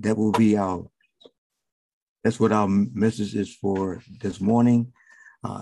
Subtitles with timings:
[0.00, 0.86] that will be our
[2.24, 4.92] that's what our message is for this morning.
[5.44, 5.60] Uh,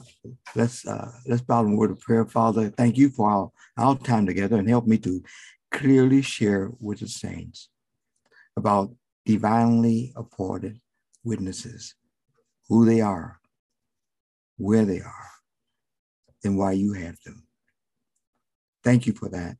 [0.54, 2.70] let's uh, let's bow in word of prayer, Father.
[2.70, 5.24] Thank you for our, our time together and help me to
[5.72, 7.68] clearly share with the saints
[8.56, 8.94] about
[9.26, 10.80] divinely appointed
[11.24, 11.96] witnesses,
[12.68, 13.40] who they are,
[14.56, 15.30] where they are,
[16.44, 17.44] and why you have them.
[18.84, 19.56] Thank you for that.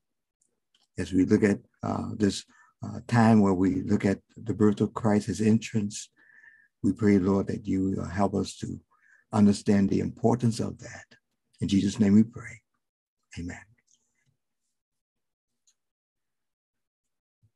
[0.97, 2.45] As we look at uh, this
[2.83, 6.09] uh, time where we look at the birth of Christ, his entrance,
[6.83, 8.81] we pray, Lord, that you uh, help us to
[9.33, 11.05] understand the importance of that.
[11.61, 12.61] In Jesus' name we pray.
[13.39, 13.61] Amen.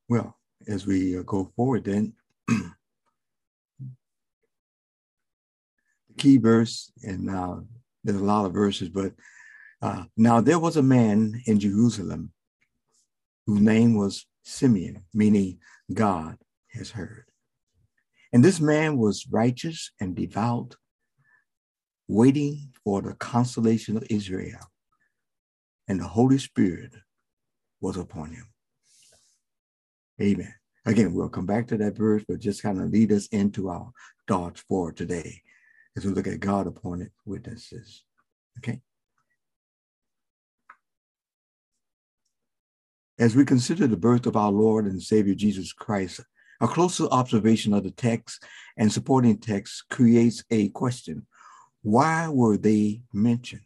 [0.08, 2.12] Well, as we uh, go forward, then,
[2.48, 2.72] the
[6.16, 7.56] key verse, and uh,
[8.04, 9.12] there's a lot of verses, but
[9.82, 12.32] uh, now there was a man in Jerusalem
[13.46, 15.58] whose name was Simeon, meaning
[15.92, 16.36] God
[16.72, 17.24] has heard.
[18.32, 20.76] And this man was righteous and devout,
[22.08, 24.60] waiting for the consolation of Israel.
[25.88, 26.92] And the Holy Spirit
[27.80, 28.46] was upon him.
[30.20, 30.54] Amen.
[30.84, 33.90] Again, we'll come back to that verse, but just kind of lead us into our
[34.26, 35.42] thoughts for today
[35.96, 38.04] as we look at God appointed witnesses.
[38.58, 38.80] Okay.
[43.18, 46.20] As we consider the birth of our Lord and Savior Jesus Christ,
[46.60, 48.42] a closer observation of the text
[48.76, 51.26] and supporting text creates a question.
[51.82, 53.62] Why were they mentioned?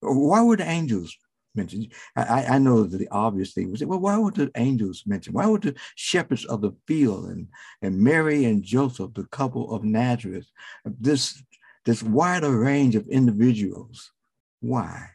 [0.00, 1.16] Why were the angels
[1.54, 1.92] mentioned?
[2.14, 5.34] I, I know the obvious thing was, well, why were the angels mentioned?
[5.34, 7.48] Why were the shepherds of the field and,
[7.80, 10.46] and Mary and Joseph, the couple of Nazareth,
[10.84, 11.42] this,
[11.84, 14.12] this wider range of individuals?
[14.60, 15.10] Why?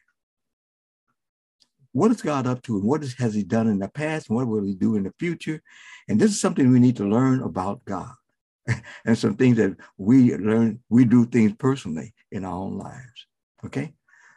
[1.97, 4.37] What is God up to and what is, has he done in the past and
[4.37, 5.63] what will he do in the future?
[6.07, 8.13] And this is something we need to learn about God
[9.05, 13.25] and some things that we learn, we do things personally in our own lives.
[13.65, 13.95] Okay,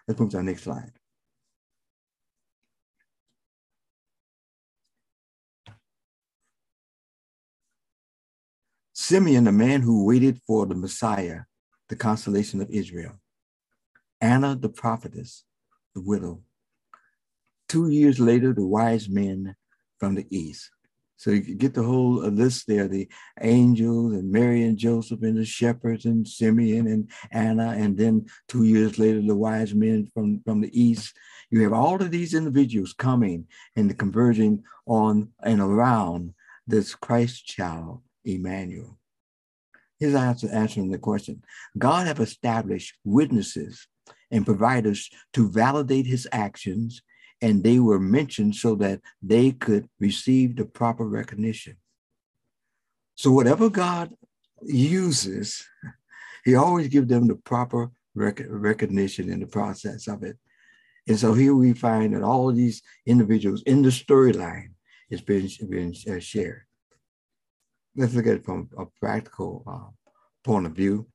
[0.08, 0.91] let's move to our next slide.
[8.94, 11.41] Simeon, the man who waited for the Messiah,
[11.91, 13.20] the consolation of Israel.
[14.19, 15.44] Anna, the prophetess,
[15.94, 16.41] the widow
[17.70, 19.54] two years later, the wise men
[20.00, 20.69] from the east.
[21.16, 23.08] So you get the whole uh, list there, the
[23.41, 27.75] angels and Mary and Joseph and the shepherds and Simeon and Anna.
[27.78, 31.16] And then two years later, the wise men from, from the east.
[31.50, 36.34] You have all of these individuals coming and converging on and around
[36.66, 38.98] this Christ child, Emmanuel.
[40.00, 41.44] His answer answering the question.
[41.78, 43.87] God have established witnesses
[44.31, 47.02] and providers to validate his actions
[47.42, 51.76] and they were mentioned so that they could receive the proper recognition.
[53.14, 54.12] So whatever God
[54.62, 55.66] uses,
[56.44, 60.36] he always gives them the proper rec- recognition in the process of it.
[61.08, 64.72] And so here we find that all these individuals in the storyline
[65.10, 66.62] is being, being uh, shared.
[67.96, 69.90] Let's look at it from a practical uh,
[70.44, 71.08] point of view.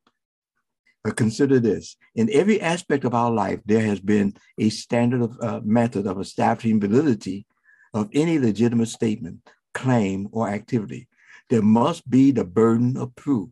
[1.12, 5.62] Consider this in every aspect of our life, there has been a standard of uh,
[5.64, 7.46] method of establishing validity
[7.94, 9.40] of any legitimate statement,
[9.74, 11.08] claim, or activity.
[11.50, 13.50] There must be the burden of proof.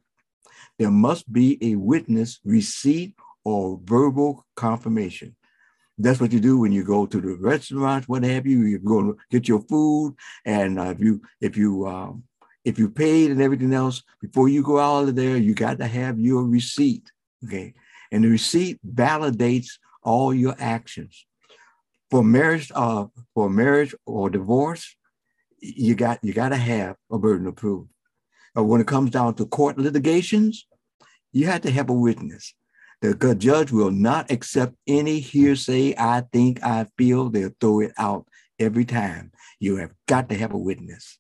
[0.80, 3.16] There must be a witness, receipt,
[3.46, 5.36] or verbal confirmation.
[5.98, 8.62] That's what you do when you go to the restaurant, what have you.
[8.62, 10.16] You go to get your food,
[10.46, 12.24] and uh, if you if you um,
[12.66, 15.88] if you paid and everything else before you go out of there, you got to
[15.88, 17.12] have your receipt.
[17.46, 17.74] Okay.
[18.12, 19.72] And the receipt validates
[20.04, 21.26] all your actions.
[22.12, 24.96] For marriage, uh, for marriage or divorce,
[25.60, 27.88] you got you got to have a burden of proof.
[28.56, 30.68] Uh, when it comes down to court litigations,
[31.32, 32.54] you have to have a witness.
[33.02, 35.94] The judge will not accept any hearsay.
[35.98, 37.30] I think, I feel.
[37.30, 38.28] They'll throw it out
[38.60, 39.32] every time.
[39.60, 41.20] You have got to have a witness.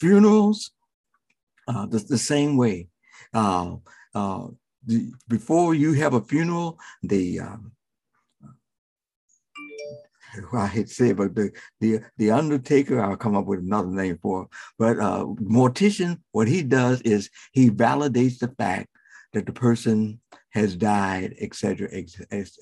[0.00, 0.70] Funerals,
[1.68, 2.88] uh, the, the same way.
[3.34, 3.76] Uh,
[4.14, 4.46] uh,
[5.28, 7.72] before you have a funeral, the um,
[10.52, 11.50] I hate to say it, but the,
[11.80, 14.48] the the undertaker, I'll come up with another name for,
[14.78, 18.88] but uh, mortician, what he does is he validates the fact
[19.32, 20.20] that the person
[20.50, 21.88] has died, etc.,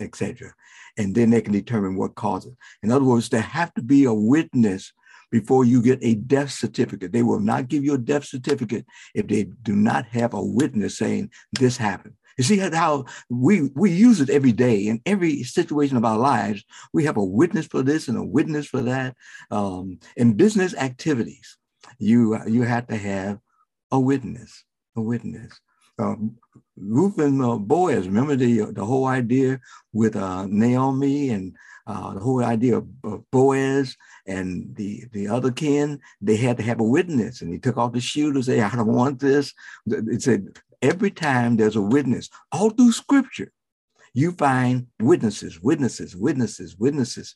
[0.00, 0.54] etc.,
[0.96, 2.54] and then they can determine what caused it.
[2.82, 4.92] In other words, there have to be a witness
[5.30, 7.12] before you get a death certificate.
[7.12, 10.98] They will not give you a death certificate if they do not have a witness
[10.98, 12.14] saying this happened.
[12.38, 16.64] You see how we, we use it every day in every situation of our lives.
[16.92, 19.14] We have a witness for this and a witness for that.
[19.50, 21.58] Um, in business activities,
[21.98, 23.38] you you have to have
[23.90, 24.64] a witness,
[24.96, 25.60] a witness.
[25.98, 26.14] Uh,
[26.76, 29.60] Ruth and uh, Boaz, remember the the whole idea
[29.92, 31.54] with uh, Naomi and
[31.90, 33.96] uh, the whole idea of, of, Boaz
[34.26, 36.00] and the the other kin.
[36.20, 38.74] They had to have a witness, and he took off the shoe to say, "I
[38.76, 39.52] don't want this."
[39.86, 43.52] It said every time there's a witness, all through Scripture,
[44.14, 47.34] you find witnesses, witnesses, witnesses, witnesses,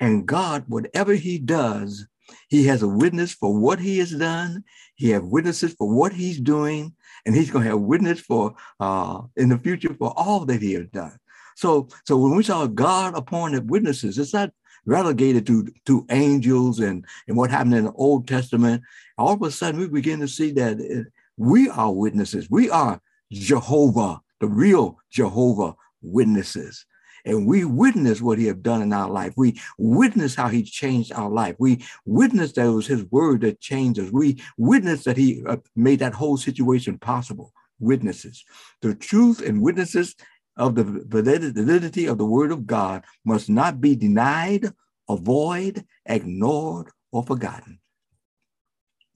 [0.00, 2.06] and God, whatever He does,
[2.48, 4.64] He has a witness for what He has done.
[4.96, 9.22] He has witnesses for what He's doing, and he's going to have witness for uh,
[9.36, 11.18] in the future for all that he has done.
[11.54, 14.50] So, so when we saw God appointed witnesses, it's not
[14.86, 18.82] relegated to, to angels and, and what happened in the Old Testament.
[19.16, 21.06] All of a sudden, we begin to see that it,
[21.36, 22.50] we are witnesses.
[22.50, 23.00] We are
[23.32, 26.84] Jehovah, the real Jehovah witnesses
[27.24, 29.34] and we witness what he have done in our life.
[29.36, 31.56] We witness how he changed our life.
[31.58, 34.10] We witness that it was his word that changed us.
[34.10, 37.52] We witness that he uh, made that whole situation possible.
[37.80, 38.44] Witnesses.
[38.82, 40.14] The truth and witnesses
[40.56, 44.72] of the validity of the word of God must not be denied,
[45.08, 47.80] avoided, ignored, or forgotten.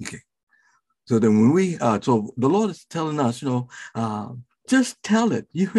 [0.03, 0.21] Okay.
[1.07, 4.29] So then when we, uh, so the Lord is telling us, you know, uh,
[4.69, 5.47] just tell it.
[5.55, 5.71] You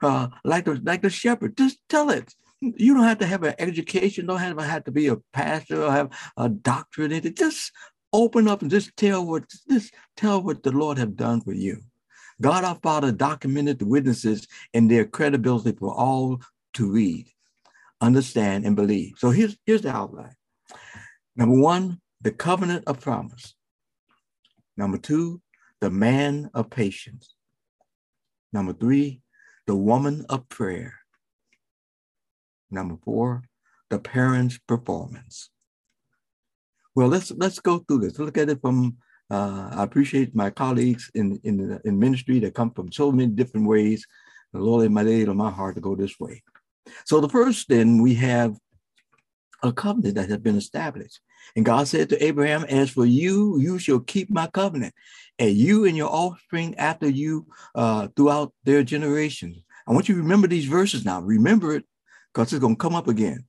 [0.00, 1.56] uh, like the like the shepherd.
[1.56, 2.34] Just tell it.
[2.60, 4.26] You don't have to have an education.
[4.26, 7.36] Don't have, have to be a pastor or have a doctorate.
[7.36, 7.72] Just
[8.12, 11.82] open up and just tell what just tell what the Lord have done for you.
[12.42, 16.42] God our Father documented the witnesses and their credibility for all
[16.74, 17.28] to read,
[18.00, 19.14] understand, and believe.
[19.16, 20.34] So here's here's the outline.
[21.36, 23.54] Number one, the covenant of promise.
[24.76, 25.40] Number two,
[25.80, 27.34] the man of patience.
[28.52, 29.22] Number three,
[29.66, 30.94] the woman of prayer.
[32.70, 33.44] Number four,
[33.88, 35.50] the parent's performance.
[36.94, 38.18] Well, let's let's go through this.
[38.18, 38.98] Look at it from.
[39.30, 43.66] Uh, I appreciate my colleagues in in in ministry that come from so many different
[43.66, 44.06] ways.
[44.52, 46.42] The Lord in my laid on my heart to go this way.
[47.06, 48.56] So the first, then we have
[49.62, 51.20] a covenant that has been established.
[51.56, 54.94] And God said to Abraham, As for you, you shall keep my covenant,
[55.38, 59.58] and you and your offspring after you uh, throughout their generations.
[59.86, 61.20] I want you to remember these verses now.
[61.20, 61.84] Remember it
[62.32, 63.44] because it's going to come up again.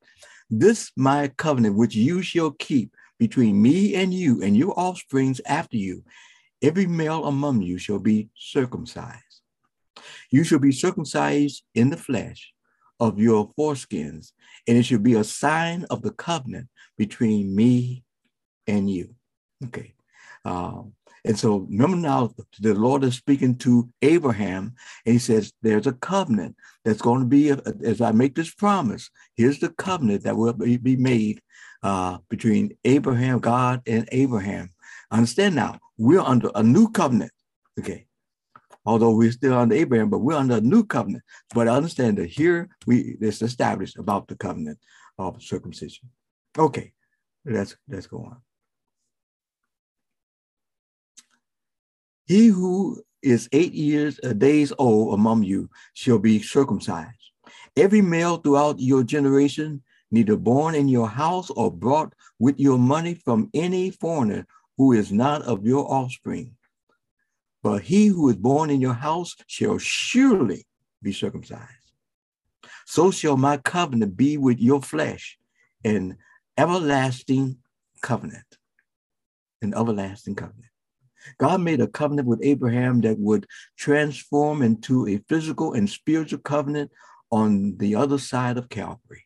[0.49, 5.77] This my covenant, which you shall keep between me and you and your offsprings after
[5.77, 6.03] you.
[6.61, 9.41] Every male among you shall be circumcised.
[10.31, 12.53] You shall be circumcised in the flesh
[12.99, 14.31] of your foreskins,
[14.67, 16.67] and it shall be a sign of the covenant
[16.97, 18.03] between me
[18.65, 19.15] and you.
[19.65, 19.93] Okay.
[20.45, 20.93] Um,
[21.25, 24.73] and so remember now, the Lord is speaking to Abraham,
[25.05, 27.49] and he says, There's a covenant that's going to be,
[27.85, 31.41] as I make this promise, here's the covenant that will be made
[31.83, 34.71] uh, between Abraham, God, and Abraham.
[35.11, 37.31] Understand now, we're under a new covenant.
[37.79, 38.07] Okay.
[38.85, 41.23] Although we're still under Abraham, but we're under a new covenant.
[41.53, 44.79] But understand that here we it's established about the covenant
[45.17, 46.09] of circumcision.
[46.57, 46.91] Okay,
[47.45, 48.37] let's let's go on.
[52.25, 57.31] He who is eight years a uh, days old among you shall be circumcised.
[57.77, 59.81] Every male throughout your generation,
[60.13, 64.45] neither born in your house or brought with your money from any foreigner
[64.77, 66.55] who is not of your offspring.
[67.63, 70.65] But he who is born in your house shall surely
[71.01, 71.91] be circumcised.
[72.85, 75.39] So shall my covenant be with your flesh,
[75.83, 76.17] an
[76.57, 77.57] everlasting
[78.01, 78.57] covenant.
[79.63, 80.67] An everlasting covenant.
[81.39, 86.91] God made a covenant with Abraham that would transform into a physical and spiritual covenant
[87.31, 89.22] on the other side of Calvary.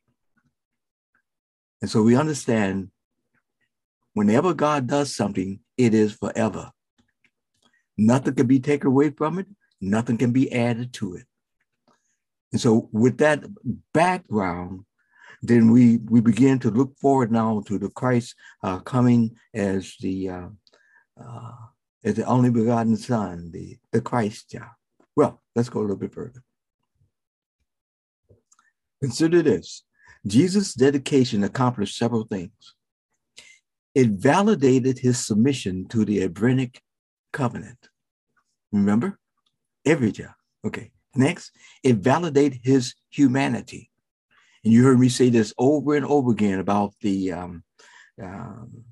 [1.82, 2.90] And so we understand
[4.14, 6.72] whenever God does something, it is forever.
[7.98, 9.48] Nothing can be taken away from it,
[9.82, 11.26] nothing can be added to it.
[12.52, 13.44] And so, with that
[13.94, 14.86] background,
[15.42, 20.30] then we, we begin to look forward now to the Christ uh, coming as the
[20.30, 20.48] uh,
[21.22, 21.52] uh,
[22.04, 24.72] is the only begotten Son, the, the Christ child.
[25.16, 26.44] Well, let's go a little bit further.
[29.02, 29.84] Consider this
[30.28, 32.76] Jesus' dedication accomplished several things.
[33.96, 36.82] It validated his submission to the Abrahamic
[37.34, 37.90] covenant.
[38.72, 39.20] Remember?
[39.86, 40.34] Every child.
[40.66, 40.92] Okay.
[41.16, 41.52] Next,
[41.84, 43.90] it validated his humanity.
[44.64, 47.64] And you heard me say this over and over again about the um,
[48.22, 48.84] um,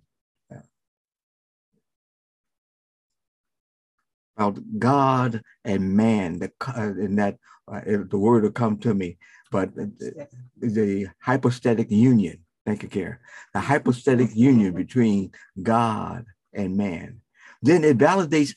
[4.38, 7.38] about God and man, the, and that
[7.72, 9.18] uh, the word will come to me,
[9.56, 10.28] but the,
[10.60, 13.20] the hypostatic union, thank you, Karen,
[13.54, 15.32] the hypostatic union between
[15.64, 17.22] God and man.
[17.62, 18.54] Then it validates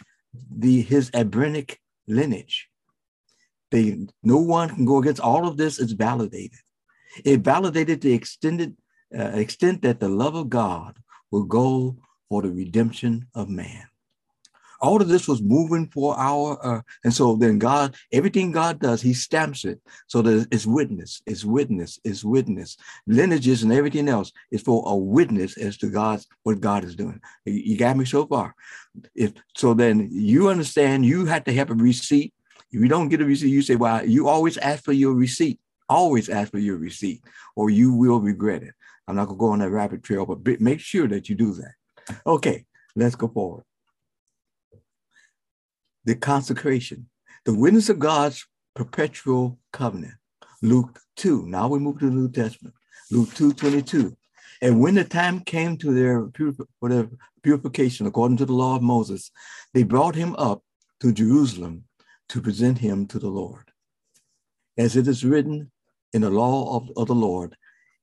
[0.50, 2.68] the his Abrahamic lineage.
[3.70, 5.78] They, no one can go against all of this.
[5.78, 6.58] It's validated.
[7.24, 8.76] It validated the extended
[9.16, 10.98] uh, extent that the love of God
[11.30, 11.96] will go
[12.28, 13.84] for the redemption of man.
[14.80, 19.00] All of this was moving for our, uh, and so then God, everything God does,
[19.00, 22.76] He stamps it so that it's witness, it's witness, it's witness.
[23.06, 27.20] Lineages and everything else is for a witness as to God's what God is doing.
[27.44, 28.54] You got me so far.
[29.14, 32.32] If so, then you understand you have to have a receipt.
[32.70, 35.58] If you don't get a receipt, you say, "Well, you always ask for your receipt."
[35.90, 37.22] Always ask for your receipt,
[37.56, 38.74] or you will regret it.
[39.06, 41.72] I'm not gonna go on that rabbit trail, but make sure that you do that.
[42.26, 43.64] Okay, let's go forward.
[46.08, 47.06] The consecration,
[47.44, 50.14] the witness of God's perpetual covenant.
[50.62, 51.44] Luke 2.
[51.46, 52.74] Now we move to the New Testament.
[53.10, 54.16] Luke 2 22.
[54.62, 56.26] And when the time came to their,
[56.80, 57.10] for their
[57.42, 59.30] purification according to the law of Moses,
[59.74, 60.62] they brought him up
[61.00, 61.84] to Jerusalem
[62.30, 63.70] to present him to the Lord.
[64.78, 65.70] As it is written
[66.14, 67.54] in the law of, of the Lord,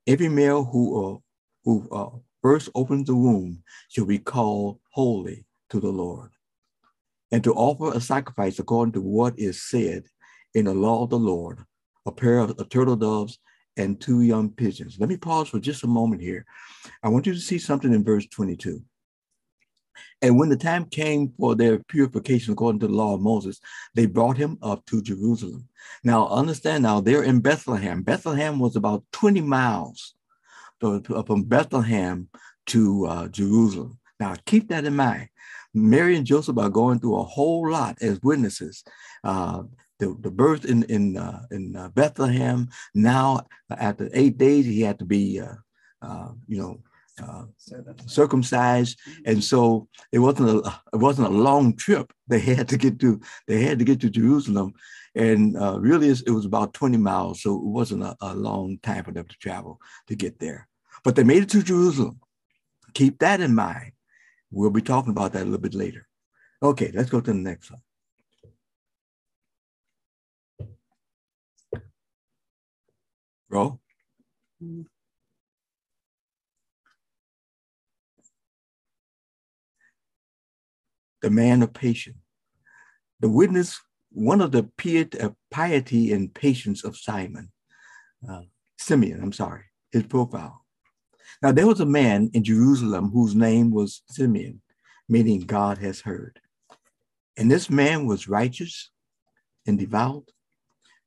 [0.06, 1.18] every male who, uh,
[1.64, 2.10] who uh,
[2.44, 6.35] first opens the womb shall be called holy to the Lord.
[7.32, 10.06] And to offer a sacrifice according to what is said
[10.54, 11.60] in the law of the Lord,
[12.06, 13.40] a pair of, of turtle doves
[13.78, 14.98] and two young pigeons.
[15.00, 16.46] Let me pause for just a moment here.
[17.04, 18.82] I want you to see something in verse 22.
[20.22, 23.60] And when the time came for their purification according to the law of Moses,
[23.94, 25.68] they brought him up to Jerusalem.
[26.04, 28.02] Now, understand now, they're in Bethlehem.
[28.02, 30.16] Bethlehem was about 20 miles
[30.80, 32.30] from Bethlehem
[32.68, 34.00] to uh, Jerusalem.
[34.20, 35.30] Now, keep that in mind.
[35.76, 38.84] Mary and Joseph are going through a whole lot as witnesses.
[39.24, 39.64] Uh,
[40.00, 42.70] the, the birth in in uh, in uh, Bethlehem.
[42.94, 45.56] Now, after eight days, he had to be, uh,
[46.02, 46.80] uh, you know,
[47.24, 47.46] uh,
[48.06, 52.12] circumcised, and so it wasn't a it wasn't a long trip.
[52.28, 54.74] They had to get to they had to get to Jerusalem,
[55.16, 59.12] and really it was about twenty miles, so it wasn't a, a long time for
[59.12, 60.68] them to travel to get there.
[61.04, 62.20] But they made it to Jerusalem.
[62.94, 63.92] Keep that in mind.
[64.56, 66.08] We'll be talking about that a little bit later.
[66.64, 67.82] Okay, let's go to the next slide.
[73.50, 73.82] Roll.
[81.22, 82.16] The man of patience.
[83.20, 83.82] The witness,
[84.12, 84.70] one of the
[85.52, 87.52] piety and patience of Simon,
[88.28, 88.44] uh,
[88.78, 90.65] Simeon, I'm sorry, his profile.
[91.42, 94.62] Now, there was a man in Jerusalem whose name was Simeon,
[95.08, 96.40] meaning God has heard.
[97.38, 98.90] And this man was righteous
[99.68, 100.32] and devout,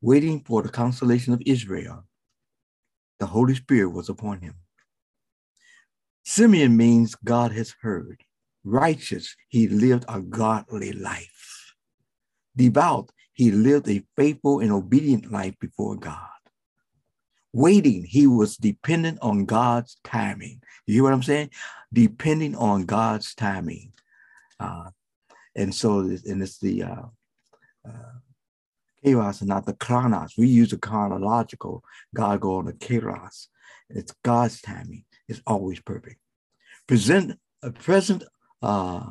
[0.01, 2.05] waiting for the consolation of Israel.
[3.19, 4.55] The Holy Spirit was upon him.
[6.25, 8.23] Simeon means God has heard.
[8.65, 11.75] Righteous, he lived a godly life.
[12.55, 16.38] Devout, he lived a faithful and obedient life before God
[17.53, 18.05] waiting.
[18.05, 20.63] He was dependent on God's timing.
[20.87, 21.51] You hear what I'm saying?
[21.93, 23.93] Depending on God's timing.
[24.61, 24.91] Uh,
[25.55, 27.03] and so, and it's the uh,
[27.87, 28.13] uh,
[29.05, 30.35] kairos and not the chronos.
[30.37, 31.83] We use the chronological.
[32.15, 33.49] God go on the kairos.
[33.91, 35.05] It's God's timing.
[35.29, 36.17] It's always perfect.
[36.87, 38.25] Present a present
[38.63, 39.11] uh,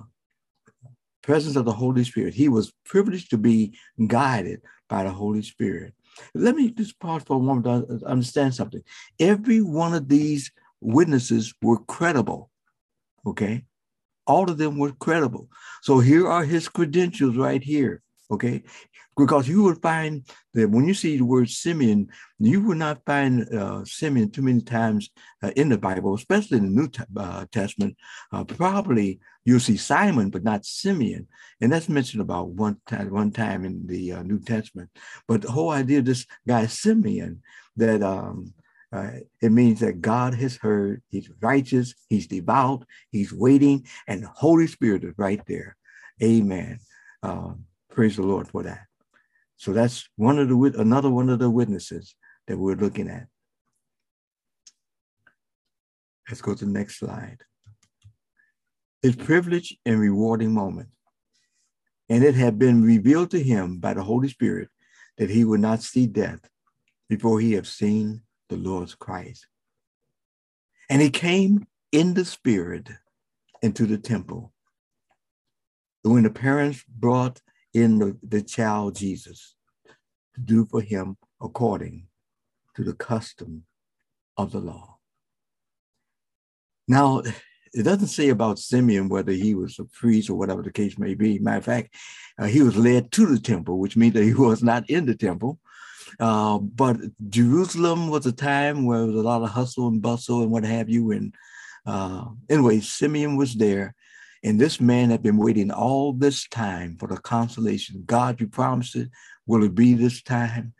[1.21, 2.33] presence of the Holy Spirit.
[2.33, 3.77] He was privileged to be
[4.07, 5.93] guided by the Holy Spirit.
[6.33, 8.81] Let me just pause for a moment to understand something.
[9.19, 12.49] Every one of these witnesses were credible.
[13.25, 13.65] Okay.
[14.25, 15.49] All of them were credible.
[15.81, 18.01] So here are his credentials right here.
[18.29, 18.63] Okay.
[19.15, 23.51] Because you would find that when you see the word Simeon, you would not find
[23.51, 25.09] uh, Simeon too many times
[25.41, 27.95] uh, in the Bible, especially in the New uh, Testament.
[28.31, 31.25] Uh, probably you'll see Simon, but not Simeon.
[31.61, 34.89] And that's mentioned about one time, one time in the uh, New Testament.
[35.25, 37.41] But the whole idea of this guy, Simeon,
[37.77, 38.53] that um,
[38.91, 39.11] uh,
[39.41, 44.67] it means that God has heard, he's righteous, he's devout, he's waiting, and the Holy
[44.67, 45.77] Spirit is right there.
[46.21, 46.79] Amen.
[47.23, 48.81] Um, praise the Lord for that.
[49.55, 52.15] So that's one of the another one of the witnesses
[52.47, 53.27] that we're looking at.
[56.29, 57.37] Let's go to the next slide.
[59.01, 60.89] His privileged and rewarding moment.
[62.09, 64.69] And it had been revealed to him by the Holy Spirit
[65.17, 66.39] that he would not see death
[67.09, 69.47] before he had seen the Lord's Christ.
[70.89, 72.89] And he came in the spirit
[73.61, 74.53] into the temple.
[76.03, 77.41] When the parents brought
[77.73, 79.55] in the, the child Jesus
[80.35, 82.07] to do for him according
[82.75, 83.65] to the custom
[84.37, 84.97] of the law.
[86.87, 87.23] Now,
[87.73, 91.13] it doesn't say about Simeon whether he was a priest or whatever the case may
[91.13, 91.39] be.
[91.39, 91.95] Matter of fact,
[92.39, 95.15] uh, he was led to the temple, which means that he was not in the
[95.15, 95.59] temple.
[96.19, 96.97] Uh, but
[97.29, 100.63] Jerusalem was a time where there was a lot of hustle and bustle and what
[100.63, 101.11] have you.
[101.11, 101.33] And
[101.85, 103.95] uh, anyway, Simeon was there.
[104.43, 108.03] And this man had been waiting all this time for the consolation.
[108.05, 109.09] God, you promised it.
[109.45, 110.73] Will it be this time?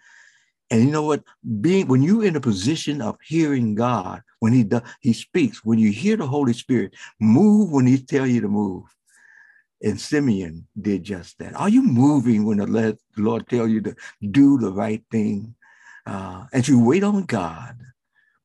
[0.70, 1.24] And you know what?
[1.62, 5.64] Being when you're in a position of hearing God, when He does, He speaks.
[5.64, 8.84] When you hear the Holy Spirit, move when He tell you to move.
[9.82, 11.56] And Simeon did just that.
[11.56, 13.96] Are you moving when the Lord tell you to
[14.32, 15.56] do the right thing?
[16.06, 17.78] Uh, as you wait on God,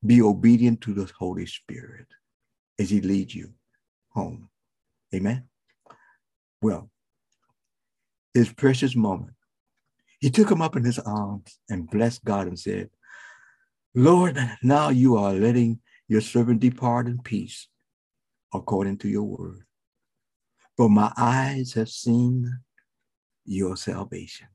[0.04, 2.06] be obedient to the Holy Spirit
[2.78, 3.52] as He leads you
[4.10, 4.48] home.
[5.14, 5.48] Amen.
[6.60, 6.90] Well,
[8.34, 9.34] His precious moment
[10.22, 12.90] he took him up in his arms and blessed God and said,
[13.92, 17.66] Lord, now you are letting your servant depart in peace
[18.54, 19.64] according to your word.
[20.76, 22.60] For my eyes have seen
[23.44, 24.46] your salvation.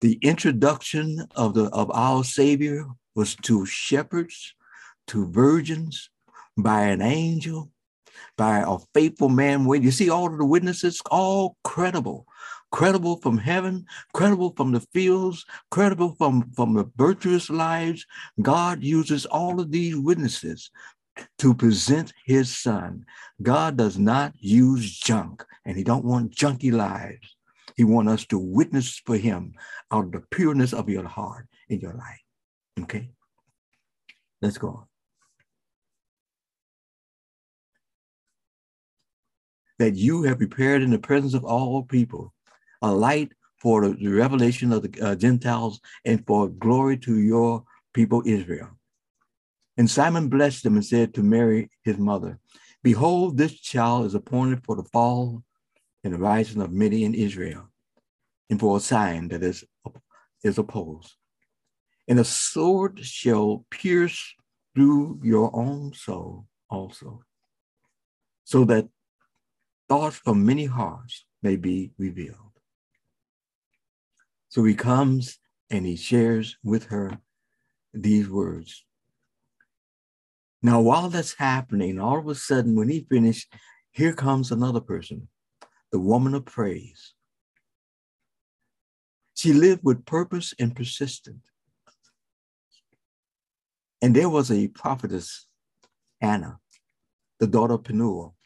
[0.00, 4.52] The introduction of, the, of our Savior was to shepherds,
[5.06, 6.10] to virgins,
[6.56, 7.70] by an angel,
[8.36, 9.64] by a faithful man.
[9.68, 12.26] You see all of the witnesses, all credible,
[12.72, 18.04] credible from heaven, credible from the fields, credible from, from the virtuous lives.
[18.40, 20.70] God uses all of these witnesses
[21.38, 23.04] to present his son.
[23.42, 27.36] God does not use junk, and he don't want junky lives.
[27.76, 29.54] He want us to witness for him
[29.92, 32.20] out of the pureness of your heart in your life.
[32.80, 33.10] Okay?
[34.40, 34.84] Let's go on.
[39.78, 42.32] That you have prepared in the presence of all people
[42.82, 48.22] a light for the revelation of the uh, Gentiles and for glory to your people
[48.26, 48.70] Israel.
[49.76, 52.38] And Simon blessed them and said to Mary, his mother,
[52.82, 55.44] Behold, this child is appointed for the fall
[56.04, 57.68] and the rising of many in Israel,
[58.50, 59.64] and for a sign that is,
[60.42, 61.14] is opposed.
[62.08, 64.34] And a sword shall pierce
[64.74, 67.22] through your own soul also,
[68.44, 68.88] so that
[69.88, 72.51] thoughts from many hearts may be revealed.
[74.52, 75.38] So he comes
[75.70, 77.18] and he shares with her
[77.94, 78.84] these words.
[80.62, 83.50] Now, while that's happening, all of a sudden, when he finished,
[83.92, 85.28] here comes another person,
[85.90, 87.14] the woman of praise.
[89.32, 91.46] She lived with purpose and persistence.
[94.02, 95.46] And there was a prophetess,
[96.20, 96.58] Anna,
[97.40, 98.36] the daughter of Penuel,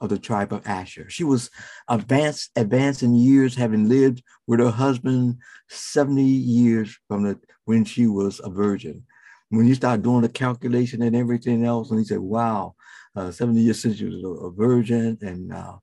[0.00, 1.08] of the tribe of Asher.
[1.08, 1.50] She was
[1.88, 8.06] advanced, advanced in years, having lived with her husband 70 years from the when she
[8.06, 9.04] was a virgin.
[9.48, 12.74] When you start doing the calculation and everything else, and he said, wow,
[13.16, 15.18] uh, 70 years since she was a, virgin.
[15.20, 15.76] And uh,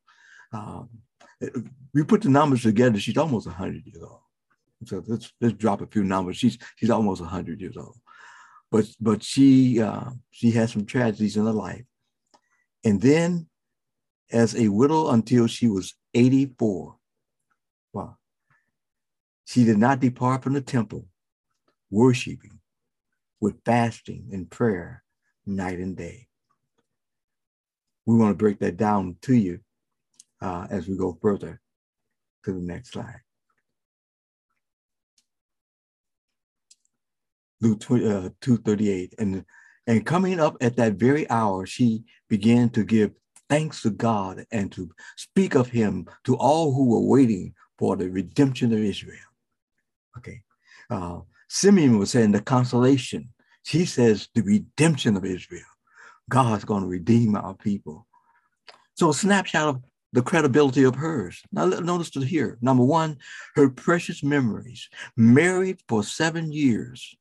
[0.54, 0.84] uh,
[1.94, 4.20] we put the numbers together, she's almost 100 years old.
[4.86, 6.38] So let's, let's drop a few numbers.
[6.38, 7.98] She's, she's almost 100 years old.
[8.72, 11.84] But, but she, uh, she had some tragedies in her life.
[12.84, 13.48] And then
[14.32, 16.96] as a widow until she was 84.
[17.94, 18.18] Wow.
[19.46, 21.08] She did not depart from the temple,
[21.90, 22.60] worshiping
[23.40, 25.04] with fasting and prayer
[25.46, 26.28] night and day.
[28.06, 29.60] We want to break that down to you
[30.42, 31.60] uh, as we go further
[32.46, 33.22] to the next slide.
[37.62, 39.14] Luke 20, uh, 238.
[39.20, 39.46] And,
[39.86, 43.12] and coming up at that very hour, she began to give
[43.52, 48.10] thanks to God and to speak of him to all who were waiting for the
[48.10, 49.30] redemption of Israel.
[50.18, 50.42] Okay.
[50.90, 53.28] Uh, Simeon was saying the consolation.
[53.68, 55.66] He says the redemption of Israel.
[56.30, 58.08] God's going to redeem our people.
[58.96, 59.84] So a snapshot of
[60.14, 61.42] the credibility of hers.
[61.52, 62.58] Now notice to here.
[62.62, 63.18] Number one,
[63.56, 64.88] her precious memories.
[65.18, 67.16] Married for seven years.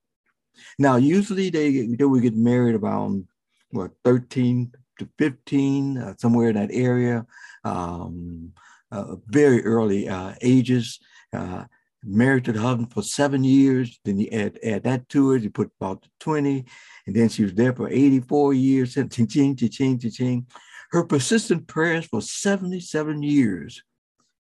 [0.78, 3.26] Now, usually they, they would get married around
[3.70, 7.26] what 13, to 15, uh, somewhere in that area,
[7.64, 8.52] um,
[8.92, 11.00] uh, very early uh, ages.
[11.32, 11.64] Uh,
[12.02, 13.98] married to the husband for seven years.
[14.04, 16.64] Then you add, add that to it, you put about 20.
[17.06, 18.94] And then she was there for 84 years.
[19.10, 20.46] Ching, ching, ching, ching.
[20.92, 23.82] Her persistent prayers for 77 years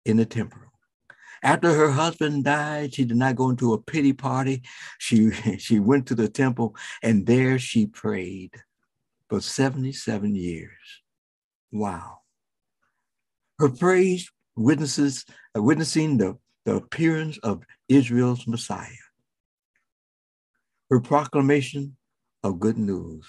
[0.05, 0.61] in the temple.
[1.43, 4.63] After her husband died, she did not go into a pity party.
[4.99, 8.53] She, she went to the temple and there she prayed
[9.29, 11.03] for 77 years.
[11.73, 12.19] Wow.
[13.59, 15.25] Her praise witnesses,
[15.57, 18.89] uh, witnessing the, the appearance of Israel's Messiah.
[20.91, 21.97] Her proclamation
[22.43, 23.27] of good news.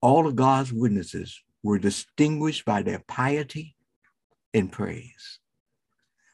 [0.00, 3.76] All of God's witnesses were distinguished by their piety
[4.54, 5.38] and praise.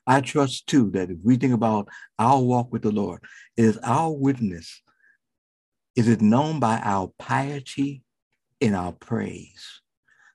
[0.06, 3.20] I trust too that if we think about our walk with the Lord,
[3.56, 4.82] is our witness,
[5.96, 8.02] is it known by our piety
[8.60, 9.80] and our praise?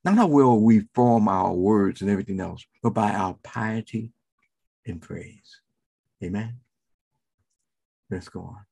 [0.04, 4.14] Not how well we form our words and everything else, but by our piety
[4.86, 5.62] and praise.
[6.24, 6.60] Amen.
[8.10, 8.66] Let's go on.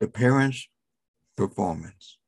[0.00, 0.68] The parents'
[1.36, 2.18] performance.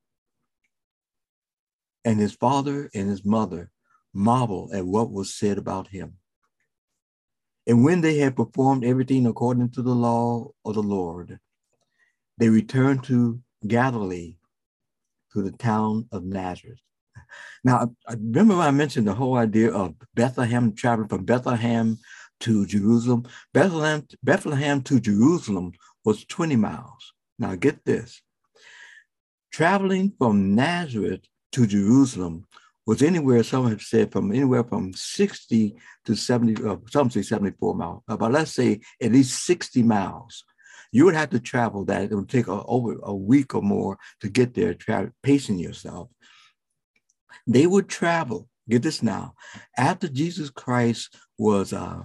[2.04, 3.70] And his father and his mother
[4.12, 6.18] marvel at what was said about him.
[7.66, 11.38] And when they had performed everything according to the law of the Lord,
[12.38, 14.36] they returned to Galilee,
[15.32, 16.80] to the town of Nazareth.
[17.62, 21.98] Now, I remember I mentioned the whole idea of Bethlehem traveling from Bethlehem
[22.40, 23.26] to Jerusalem.
[23.52, 25.72] Bethlehem, Bethlehem to Jerusalem
[26.04, 27.12] was 20 miles.
[27.38, 28.20] Now, get this
[29.50, 31.22] traveling from Nazareth
[31.52, 32.44] to Jerusalem
[32.86, 37.74] was anywhere, some have said from anywhere from 60 to 70, uh, some say 74
[37.74, 40.44] miles, uh, but let's say at least 60 miles.
[40.92, 42.10] You would have to travel that.
[42.10, 46.08] It would take a, over a week or more to get there, tra- pacing yourself.
[47.46, 49.34] They would travel, get this now,
[49.76, 52.02] after Jesus Christ was uh,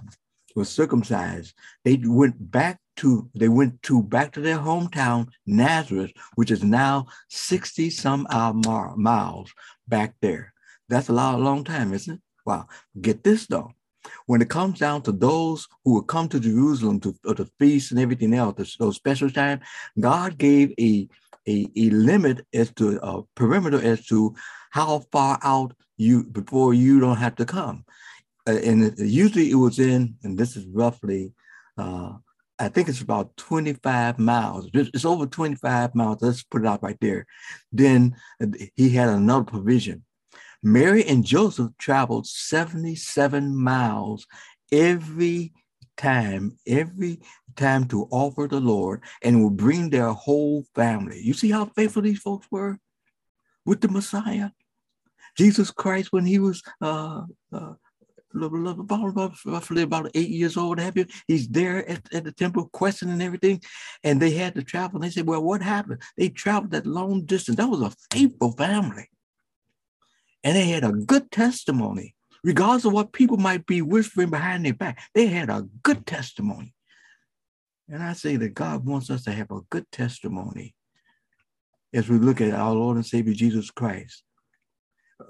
[0.56, 6.50] was circumcised, they went back to they went to back to their hometown Nazareth, which
[6.50, 8.66] is now 60 some odd
[8.96, 9.52] miles
[9.88, 10.52] back there.
[10.90, 12.20] That's a lot, a long time, isn't it?
[12.44, 12.66] Wow.
[13.00, 13.72] Get this though.
[14.26, 18.00] When it comes down to those who will come to Jerusalem to the feast and
[18.00, 19.60] everything else, those special time,
[19.98, 21.08] God gave a,
[21.46, 24.34] a, a limit as to a perimeter as to
[24.70, 27.84] how far out you before you don't have to come.
[28.48, 31.32] Uh, and usually it was in, and this is roughly,
[31.76, 32.14] uh,
[32.58, 34.68] I think it's about 25 miles.
[34.72, 36.22] It's over 25 miles.
[36.22, 37.26] Let's put it out right there.
[37.70, 40.04] Then uh, he had another provision
[40.62, 44.26] Mary and Joseph traveled 77 miles
[44.70, 45.52] every
[45.96, 47.20] time, every
[47.56, 51.20] time to offer the Lord and would bring their whole family.
[51.22, 52.78] You see how faithful these folks were
[53.64, 54.50] with the Messiah?
[55.36, 57.72] Jesus Christ, when he was uh, uh,
[58.34, 60.80] roughly about eight years old?
[61.26, 63.62] He's there at, at the temple questioning everything.
[64.04, 64.96] And they had to travel.
[64.96, 66.02] And they said, Well, what happened?
[66.16, 67.56] They traveled that long distance.
[67.56, 69.08] That was a faithful family
[70.44, 74.74] and they had a good testimony, regardless of what people might be whispering behind their
[74.74, 75.00] back.
[75.14, 76.74] They had a good testimony.
[77.88, 80.74] And I say that God wants us to have a good testimony
[81.92, 84.22] as we look at our Lord and Savior Jesus Christ.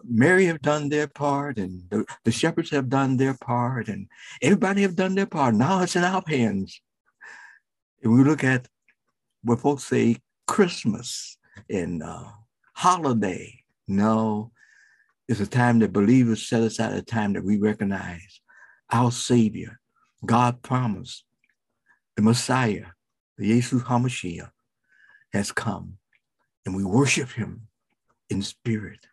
[0.05, 4.07] Mary have done their part, and the, the shepherds have done their part, and
[4.40, 5.55] everybody have done their part.
[5.55, 6.81] Now it's in our hands.
[8.03, 8.68] And we look at
[9.42, 12.25] what folks say Christmas and uh,
[12.75, 13.62] holiday.
[13.88, 14.53] No,
[15.31, 18.40] it's a time that believers set aside a time that we recognize
[18.90, 19.79] our Savior,
[20.27, 21.25] God promised,
[22.16, 22.87] the Messiah,
[23.38, 24.51] the Jesus HaMashiach,
[25.33, 25.99] has come,
[26.66, 27.69] and we worship him
[28.29, 29.07] in spirit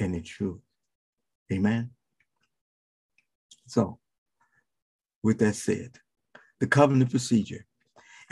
[0.00, 0.62] and in truth.
[1.52, 1.90] Amen.
[3.68, 4.00] So,
[5.22, 5.92] with that said,
[6.58, 7.66] the covenant procedure.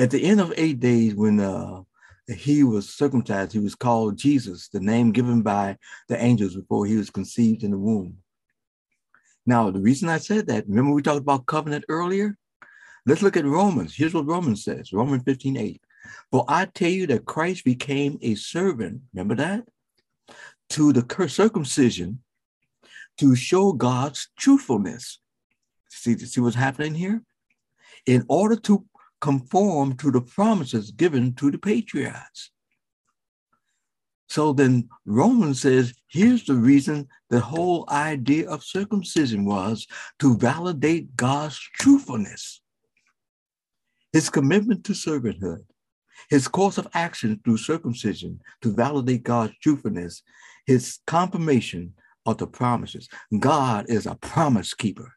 [0.01, 1.83] At the end of eight days, when uh,
[2.37, 3.53] he was circumcised.
[3.53, 5.77] He was called Jesus, the name given by
[6.09, 8.19] the angels before he was conceived in the womb.
[9.47, 12.37] Now, the reason I said that, remember we talked about covenant earlier?
[13.07, 13.95] Let's look at Romans.
[13.97, 15.83] Here's what Romans says Romans 15 8.
[16.31, 19.64] For I tell you that Christ became a servant, remember that?
[20.71, 22.21] To the circumcision
[23.19, 25.19] to show God's truthfulness.
[25.88, 27.23] See, see what's happening here?
[28.07, 28.85] In order to
[29.20, 32.50] conform to the promises given to the patriarchs.
[34.28, 39.88] So then Romans says, here's the reason the whole idea of circumcision was
[40.20, 42.61] to validate God's truthfulness,
[44.12, 45.64] his commitment to servanthood,
[46.28, 50.22] his course of action through circumcision to validate God's truthfulness,
[50.64, 53.09] his confirmation of the promises.
[53.37, 55.12] God is a promise keeper.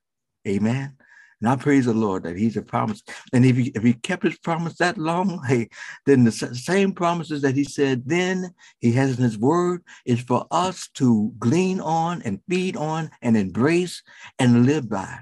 [0.47, 0.97] Amen.
[1.43, 3.03] And I praise the Lord that He's a promise.
[3.33, 5.67] And if he, if he kept His promise that long, hey,
[6.05, 10.47] then the same promises that He said then He has in His Word is for
[10.51, 14.01] us to glean on and feed on and embrace
[14.39, 15.19] and live by.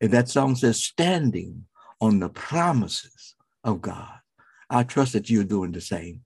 [0.00, 1.64] And that song says, standing
[2.00, 4.12] on the promises of God.
[4.70, 6.20] I trust that you're doing the same.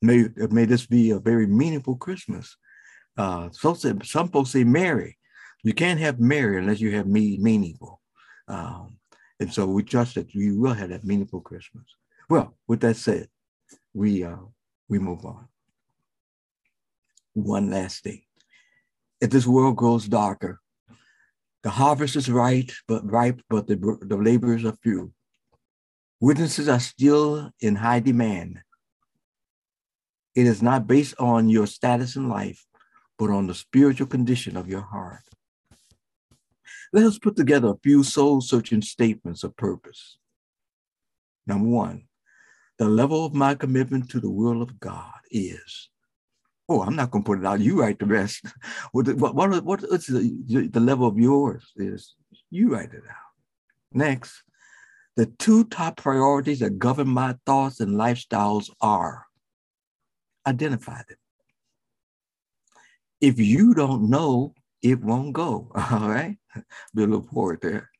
[0.00, 2.56] May, may this be a very meaningful Christmas.
[3.18, 5.18] Uh, so some folks say Mary.
[5.64, 8.00] You can't have Mary unless you have me meaningful.
[8.48, 8.98] Um,
[9.40, 11.84] and so we trust that we will have that meaningful Christmas.
[12.28, 13.28] Well, with that said,
[13.92, 14.36] we uh,
[14.88, 15.48] we move on.
[17.34, 18.22] One last thing.
[19.20, 20.60] If this world grows darker,
[21.62, 25.12] the harvest is ripe, but ripe, but the, the laborers are few.
[26.20, 28.60] Witnesses are still in high demand.
[30.34, 32.64] It is not based on your status in life,
[33.18, 35.22] but on the spiritual condition of your heart.
[36.94, 40.16] Let us put together a few soul searching statements of purpose.
[41.44, 42.04] Number one,
[42.78, 45.90] the level of my commitment to the will of God is.
[46.68, 47.58] Oh, I'm not going to put it out.
[47.58, 48.46] You write the rest.
[48.92, 52.14] what, what, what, is the, the level of yours is?
[52.52, 53.32] You write it out.
[53.92, 54.44] Next,
[55.16, 59.26] the two top priorities that govern my thoughts and lifestyles are
[60.46, 61.18] identify them.
[63.20, 65.72] If you don't know it won't go.
[65.74, 66.36] All right.
[66.56, 66.62] A
[66.94, 67.90] little forward there.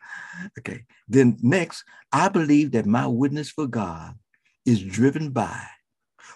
[0.59, 0.85] Okay.
[1.09, 4.15] Then next, I believe that my witness for God
[4.65, 5.67] is driven by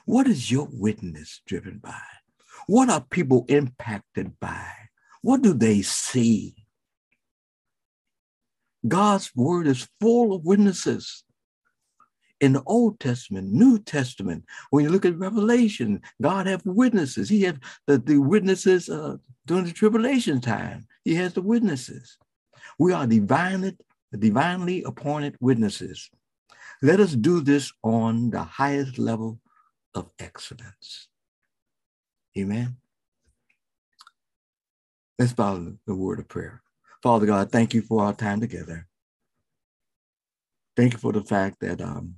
[0.09, 2.01] what is your witness driven by?
[2.67, 4.71] What are people impacted by?
[5.21, 6.65] What do they see?
[8.87, 11.25] God's word is full of witnesses
[12.41, 17.29] in the Old Testament, New Testament, when you look at Revelation, God have witnesses.
[17.29, 20.87] He have the, the witnesses uh, during the tribulation time.
[21.05, 22.17] He has the witnesses.
[22.79, 23.77] We are divinely,
[24.17, 26.11] divinely appointed witnesses.
[26.81, 29.41] Let us do this on the highest level
[29.95, 31.09] of excellence.
[32.39, 32.77] Amen.
[35.19, 36.63] Let's follow the word of prayer.
[37.03, 38.87] Father God, thank you for our time together.
[40.77, 42.15] Thank you for the fact that um,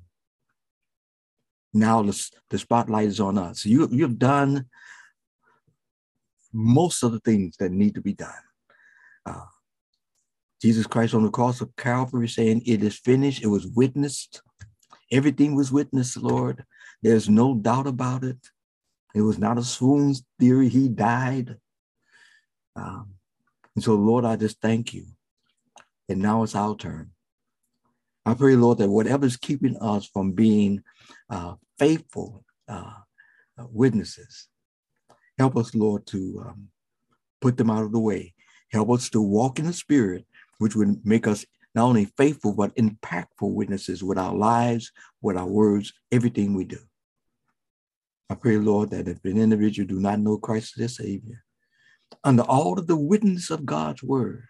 [1.73, 3.65] now the, the spotlight is on us.
[3.65, 4.67] You, you've done
[6.53, 8.33] most of the things that need to be done.
[9.25, 9.45] Uh,
[10.61, 14.43] Jesus Christ on the cross of Calvary saying, It is finished, it was witnessed.
[15.13, 16.65] Everything was witnessed, Lord.
[17.03, 18.39] There's no doubt about it.
[19.15, 20.69] It was not a swoon theory.
[20.69, 21.57] He died.
[22.77, 23.15] Um,
[23.75, 25.07] and so, Lord, I just thank you.
[26.09, 27.11] And now it's our turn.
[28.27, 30.83] I pray, Lord, that whatever's keeping us from being
[31.31, 32.93] uh, faithful uh,
[33.57, 34.49] witnesses,
[35.39, 36.69] help us, Lord, to um,
[37.41, 38.35] put them out of the way.
[38.73, 40.27] Help us to walk in the Spirit,
[40.59, 45.47] which would make us not only faithful, but impactful witnesses with our lives, with our
[45.47, 46.79] words, everything we do.
[48.29, 51.43] I pray, Lord, that if an individual do not know Christ as their Savior,
[52.23, 54.45] under all of the witness of God's word,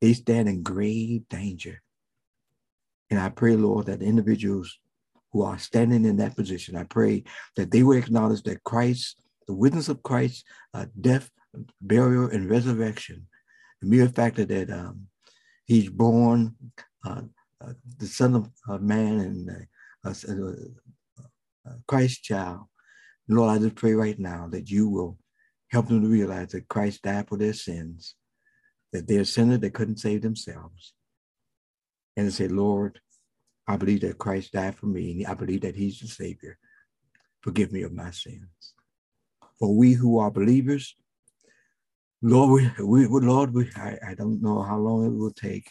[0.00, 1.82] they stand in grave danger
[3.10, 4.78] and I pray, Lord, that individuals
[5.32, 7.24] who are standing in that position, I pray
[7.56, 10.44] that they will acknowledge that Christ, the witness of Christ's
[10.74, 11.30] uh, death,
[11.80, 13.26] burial, and resurrection,
[13.80, 15.08] the mere fact that um,
[15.64, 16.54] he's born,
[17.04, 17.22] uh,
[17.64, 19.50] uh, the Son of Man and
[20.04, 20.52] uh, uh,
[21.68, 22.62] uh, Christ's child.
[23.28, 25.18] Lord, I just pray right now that you will
[25.70, 28.14] help them to realize that Christ died for their sins,
[28.92, 30.94] that they're sinners that couldn't save themselves
[32.16, 33.00] and say, Lord,
[33.66, 35.24] I believe that Christ died for me.
[35.24, 36.58] I believe that he's the Savior.
[37.40, 38.74] Forgive me of my sins.
[39.58, 40.96] For we who are believers,
[42.22, 45.70] Lord, we, we Lord, we, I, I don't know how long it will take.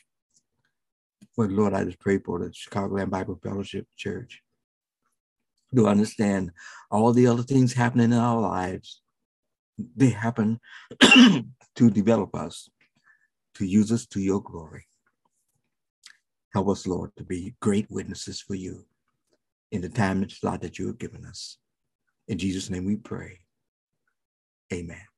[1.37, 4.41] But Lord, I just pray for the Chicagoland Bible Fellowship Church
[5.75, 6.51] to understand
[6.89, 9.01] all the other things happening in our lives.
[9.95, 10.59] They happen
[11.01, 12.69] to develop us,
[13.55, 14.88] to use us to your glory.
[16.53, 18.85] Help us, Lord, to be great witnesses for you
[19.71, 21.57] in the time and slot that you have given us.
[22.27, 23.39] In Jesus' name we pray.
[24.73, 25.08] Amen.